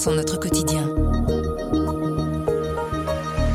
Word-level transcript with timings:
sont 0.00 0.14
notre 0.14 0.40
quotidien. 0.40 0.88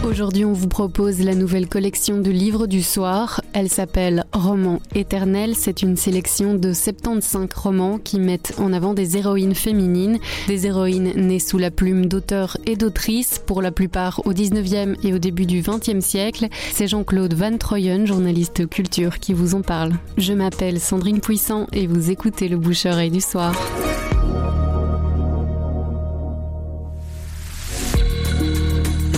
Aujourd'hui, 0.07 0.45
on 0.45 0.53
vous 0.53 0.67
propose 0.67 1.19
la 1.21 1.33
nouvelle 1.33 1.67
collection 1.67 2.19
de 2.19 2.29
livres 2.29 2.67
du 2.67 2.83
soir. 2.83 3.41
Elle 3.53 3.67
s'appelle 3.67 4.25
Roman 4.31 4.79
éternel. 4.93 5.55
C'est 5.55 5.81
une 5.81 5.97
sélection 5.97 6.53
de 6.53 6.71
75 6.71 7.47
romans 7.55 7.97
qui 7.97 8.19
mettent 8.19 8.53
en 8.59 8.73
avant 8.73 8.93
des 8.93 9.17
héroïnes 9.17 9.55
féminines, 9.55 10.19
des 10.47 10.67
héroïnes 10.67 11.13
nées 11.15 11.39
sous 11.39 11.57
la 11.57 11.71
plume 11.71 12.05
d'auteurs 12.05 12.57
et 12.67 12.75
d'autrices, 12.75 13.39
pour 13.39 13.63
la 13.63 13.71
plupart 13.71 14.21
au 14.25 14.31
19e 14.31 14.97
et 15.03 15.15
au 15.15 15.17
début 15.17 15.47
du 15.47 15.63
20e 15.63 16.01
siècle. 16.01 16.47
C'est 16.73 16.87
Jean-Claude 16.87 17.33
Van 17.33 17.57
Troyen, 17.57 18.05
journaliste 18.05 18.69
culture, 18.69 19.17
qui 19.17 19.33
vous 19.33 19.55
en 19.55 19.63
parle. 19.63 19.93
Je 20.19 20.33
m'appelle 20.33 20.79
Sandrine 20.79 21.21
Puissant 21.21 21.65
et 21.73 21.87
vous 21.87 22.11
écoutez 22.11 22.49
le 22.49 22.57
bouche-oreille 22.57 23.09
du 23.09 23.21
soir. 23.21 23.55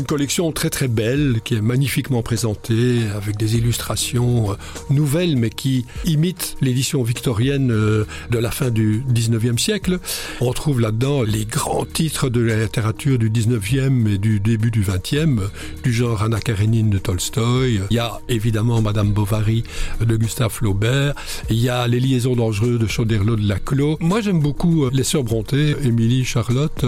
Collection 0.08 0.54
très 0.54 0.70
très 0.70 0.88
belle 0.88 1.42
qui 1.44 1.56
est 1.56 1.62
magnifiquement 1.62 2.24
présentée 2.24 3.02
avec 3.14 3.36
des 3.36 3.58
illustrations 3.58 4.52
euh, 4.52 4.56
nouvelles 4.90 5.36
mais 5.36 5.50
qui 5.50 5.86
imitent 6.06 6.56
l'édition 6.62 7.04
victorienne 7.04 7.72
euh, 7.72 8.06
de 8.32 8.38
la 8.38 8.50
fin 8.50 8.70
du 8.70 9.04
19e 9.14 9.58
siècle. 9.58 10.00
On 10.40 10.54
trouve 10.54 10.80
là-dedans 10.80 11.24
les 11.24 11.44
grands 11.44 11.86
titres 11.86 12.30
de 12.30 12.40
la 12.40 12.56
littérature 12.64 13.20
du 13.20 13.30
19e 13.30 14.08
et 14.08 14.18
du 14.18 14.40
début 14.40 14.72
du 14.72 14.82
20e, 14.82 15.42
du 15.84 15.92
genre 15.92 16.24
Anna 16.24 16.40
Karenine 16.40 16.90
de 16.90 17.00
Tolstoï. 17.00 17.82
Il 17.90 17.96
y 17.96 18.00
a 18.00 18.22
évidemment 18.30 18.82
Madame 18.82 19.12
Bovary 19.12 19.64
de 20.00 20.16
Gustave 20.16 20.52
Flaubert. 20.52 21.16
Il 21.50 21.60
y 21.60 21.68
a 21.68 21.86
Les 21.86 22.00
liaisons 22.00 22.38
dangereuses 22.38 22.80
de 22.80 22.88
Chauderlot 22.88 23.36
de 23.36 23.46
Laclos. 23.46 23.98
Moi 24.00 24.22
j'aime 24.22 24.40
beaucoup 24.40 24.86
euh, 24.86 24.90
Les 24.94 25.04
Sœurs 25.04 25.26
Brontë, 25.26 25.76
Émilie, 25.84 26.24
Charlotte. 26.24 26.86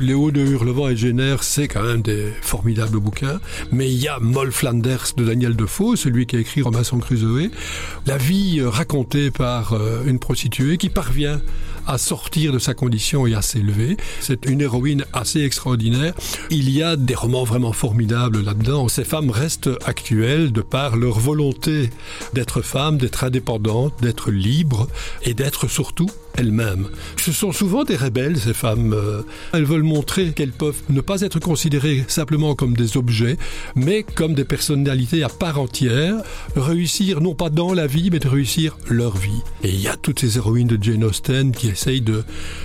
Léo 0.00 0.30
de 0.30 0.40
Hurlevent 0.40 0.88
et 0.88 0.96
Génère, 0.96 1.42
c'est 1.42 1.68
quand 1.68 1.82
même 1.82 2.00
des 2.00 2.32
formidable 2.46 2.98
bouquin. 2.98 3.40
Mais 3.72 3.90
il 3.90 3.98
y 3.98 4.08
a 4.08 4.18
Moll 4.20 4.52
Flanders 4.52 5.12
de 5.16 5.24
Daniel 5.24 5.56
Defoe, 5.56 5.96
celui 5.96 6.26
qui 6.26 6.36
a 6.36 6.38
écrit 6.38 6.62
Robinson 6.62 6.98
Crusoe. 6.98 7.50
La 8.06 8.16
vie 8.16 8.60
euh, 8.60 8.68
racontée 8.68 9.30
par 9.30 9.72
euh, 9.72 10.04
une 10.06 10.18
prostituée 10.18 10.78
qui 10.78 10.88
parvient 10.88 11.40
à 11.86 11.98
sortir 11.98 12.52
de 12.52 12.58
sa 12.58 12.74
condition 12.74 13.26
et 13.26 13.34
à 13.34 13.42
s'élever. 13.42 13.96
C'est 14.20 14.46
une 14.46 14.60
héroïne 14.60 15.04
assez 15.12 15.42
extraordinaire. 15.42 16.14
Il 16.50 16.70
y 16.70 16.82
a 16.82 16.96
des 16.96 17.14
romans 17.14 17.44
vraiment 17.44 17.72
formidables 17.72 18.42
là-dedans. 18.42 18.88
Ces 18.88 19.04
femmes 19.04 19.30
restent 19.30 19.70
actuelles 19.84 20.52
de 20.52 20.62
par 20.62 20.96
leur 20.96 21.18
volonté 21.18 21.90
d'être 22.34 22.60
femmes, 22.60 22.98
d'être 22.98 23.24
indépendantes, 23.24 23.94
d'être 24.02 24.30
libres 24.30 24.88
et 25.22 25.34
d'être 25.34 25.68
surtout 25.68 26.10
elles-mêmes. 26.36 26.88
Ce 27.16 27.32
sont 27.32 27.52
souvent 27.52 27.84
des 27.84 27.96
rebelles, 27.96 28.38
ces 28.38 28.54
femmes. 28.54 28.92
Euh, 28.92 29.22
elles 29.52 29.64
veulent 29.64 29.82
montrer 29.82 30.32
qu'elles 30.32 30.52
peuvent 30.52 30.82
ne 30.88 31.00
pas 31.00 31.22
être 31.22 31.38
considérées 31.38 32.04
simplement 32.08 32.35
comme 32.54 32.76
des 32.76 32.96
objets, 32.96 33.36
mais 33.74 34.02
comme 34.02 34.34
des 34.34 34.44
personnalités 34.44 35.22
à 35.22 35.28
part 35.28 35.60
entière, 35.60 36.16
réussir 36.54 37.20
non 37.20 37.34
pas 37.34 37.50
dans 37.50 37.72
la 37.72 37.86
vie, 37.86 38.10
mais 38.10 38.18
de 38.18 38.28
réussir 38.28 38.76
leur 38.88 39.16
vie. 39.16 39.42
Et 39.62 39.70
il 39.70 39.80
y 39.80 39.88
a 39.88 39.96
toutes 39.96 40.20
ces 40.20 40.36
héroïnes 40.36 40.68
de 40.68 40.82
Jane 40.82 41.04
Austen 41.04 41.52
qui 41.52 41.68
essayent 41.68 42.00
de 42.00 42.24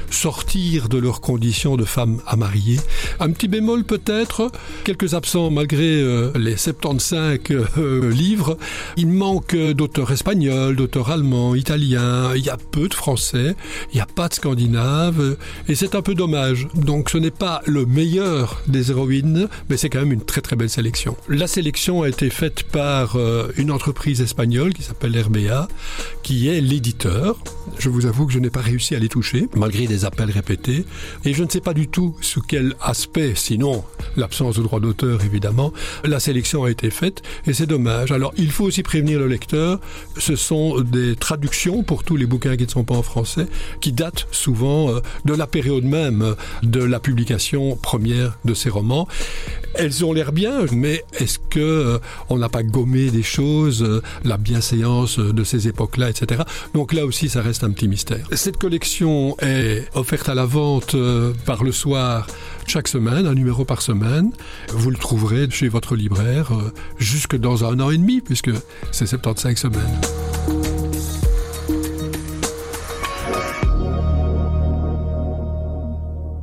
sortir 0.10 0.90
de 0.90 0.98
leurs 0.98 1.22
conditions 1.22 1.78
de 1.78 1.86
femmes 1.86 2.22
à 2.28 2.36
marier. 2.36 2.80
Un 3.20 3.32
petit 3.32 3.48
bémol 3.48 3.84
peut-être, 3.84 4.52
quelques 4.84 5.14
absents 5.14 5.50
malgré 5.52 6.02
euh, 6.02 6.32
les 6.38 6.58
75 6.58 7.40
euh, 7.52 8.12
livres. 8.12 8.58
Il 8.98 9.08
manque 9.08 9.56
d'auteurs 9.56 10.12
espagnols, 10.12 10.76
d'auteurs 10.76 11.12
allemands, 11.12 11.56
italiens, 11.56 12.34
il 12.36 12.46
y 12.46 12.50
a 12.50 12.58
peu 12.58 12.88
de 12.88 12.94
français 12.94 13.56
il 13.92 13.96
n'y 13.96 14.02
a 14.02 14.06
pas 14.06 14.28
de 14.28 14.34
Scandinave, 14.34 15.38
et 15.68 15.76
c'est 15.76 15.96
un 15.96 16.02
peu 16.02 16.16
dommage. 16.16 16.68
Donc 16.76 17.10
ce 17.10 17.18
n'est 17.18 17.32
pas 17.32 17.62
le 17.66 17.86
meilleur 17.86 18.62
des 18.68 18.92
héroïnes, 18.92 19.48
mais 19.70 19.78
c'est 19.78 19.90
quand 19.90 20.00
même 20.00 20.14
une 20.14 20.24
très 20.24 20.42
très 20.42 20.56
belle 20.56 20.70
sélection. 20.70 21.16
La 21.30 21.48
sélection 21.48 22.02
a 22.04 22.10
été 22.10 22.30
faite 22.30 22.64
par 22.64 23.16
euh, 23.16 23.52
une 23.58 23.72
entreprise 23.72 24.22
espagnole 24.22 24.74
qui 24.74 24.84
s'appelle 24.84 25.20
RBA, 25.20 25.68
qui 26.24 26.48
est 26.50 26.62
l'éditeur. 26.62 27.38
Je 27.80 27.90
vous 27.90 28.06
avoue 28.06 28.26
que 28.26 28.34
je 28.34 28.40
n'ai 28.40 28.50
pas 28.50 28.62
réussi 28.62 28.96
à 28.96 29.00
les 29.00 29.10
toucher, 29.10 29.48
malgré 29.56 29.88
des 29.88 30.06
appels 30.06 30.32
répétés, 30.32 30.86
et 31.26 31.34
je 31.34 31.44
ne 31.44 31.50
sais 31.50 31.62
pas 31.62 31.74
du 31.74 31.88
tout 31.88 32.16
sous 32.22 32.42
quel 32.42 32.76
aspect, 32.82 33.34
sinon 33.36 33.84
l'absence 34.18 34.58
de 34.58 34.64
droit 34.64 34.80
d'auteur 34.80 35.24
évidemment, 35.24 35.74
la 36.04 36.20
sélection 36.20 36.64
a 36.64 36.72
été 36.72 36.90
faite, 36.90 37.22
et 37.48 37.54
c'est 37.54 37.66
dommage. 37.66 38.12
Alors 38.12 38.34
il 38.38 38.52
faut 38.52 38.66
aussi 38.66 38.84
prévenir 38.84 39.20
le 39.20 39.28
lecteur, 39.28 39.80
ce 40.18 40.36
sont 40.36 40.82
des 40.82 41.16
traductions 41.16 41.84
pour 41.84 42.04
tous 42.04 42.18
les 42.18 42.26
bouquins 42.26 42.58
qui 42.58 42.66
ne 42.66 42.70
sont 42.70 42.84
pas 42.84 42.96
en 42.96 43.04
français, 43.04 43.48
qui 43.80 43.92
datent 43.92 44.28
souvent 44.32 44.90
euh, 44.90 45.00
de 45.26 45.34
la 45.34 45.48
période 45.48 45.84
même 45.84 46.36
de 46.64 46.84
la 46.84 47.00
publication 47.00 47.76
première 47.76 48.38
de 48.46 48.54
ces 48.54 48.70
romans. 48.70 49.08
Elles 49.74 50.04
ont 50.06 50.14
l'air 50.14 50.32
bien, 50.32 50.66
mais 50.72 51.04
est-ce 51.20 51.40
que 51.40 51.60
euh, 51.60 52.00
on 52.30 52.38
n'a 52.38 52.50
pas 52.50 52.64
gommé 52.64 53.10
des 53.10 53.24
choses, 53.24 53.84
euh, 53.84 54.02
la 54.24 54.38
bienséance 54.38 55.20
de 55.20 55.44
ces 55.44 55.68
époques-là, 55.68 56.10
etc. 56.10 56.44
Donc 56.74 56.94
là 56.94 57.06
aussi, 57.06 57.30
ça 57.30 57.42
reste 57.42 57.64
un 57.64 57.72
petit 57.72 57.88
mystère. 57.88 58.28
Cette 58.34 58.58
collection 58.58 59.36
est 59.40 59.88
offerte 59.94 60.30
à 60.30 60.36
la 60.36 60.46
vente 60.46 60.96
par 61.46 61.64
le 61.64 61.72
soir 61.72 62.28
chaque 62.68 62.88
semaine, 62.88 63.26
un 63.26 63.34
numéro 63.34 63.66
par 63.66 63.82
semaine. 63.82 64.32
Vous 64.70 64.92
le 64.92 64.98
trouverez 64.98 65.50
chez 65.50 65.68
votre 65.68 65.96
libraire 65.96 66.52
jusque 66.98 67.36
dans 67.36 67.66
un 67.66 67.80
an 67.80 67.92
et 67.92 67.98
demi, 67.98 68.22
puisque 68.22 68.52
c'est 68.92 69.08
75 69.08 69.58
semaines. 69.58 70.21